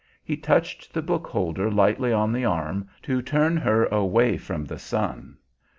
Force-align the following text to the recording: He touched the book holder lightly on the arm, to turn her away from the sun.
He 0.23 0.35
touched 0.35 0.93
the 0.95 1.03
book 1.03 1.27
holder 1.27 1.69
lightly 1.69 2.11
on 2.11 2.33
the 2.33 2.43
arm, 2.43 2.89
to 3.03 3.21
turn 3.21 3.55
her 3.57 3.85
away 3.85 4.35
from 4.35 4.65
the 4.65 4.79
sun. 4.79 5.37